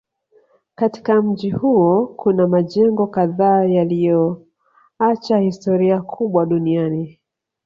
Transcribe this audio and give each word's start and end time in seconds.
Katika 0.75 1.21
mji 1.21 1.51
huo 1.51 2.07
kuna 2.07 2.47
majengo 2.47 3.07
kadhaa 3.07 3.63
yaliyoacha 3.65 5.37
historia 5.39 6.01
kubwa 6.01 6.45
duniani 6.45 7.19